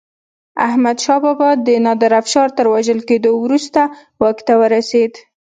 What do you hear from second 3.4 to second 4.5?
وروسته واک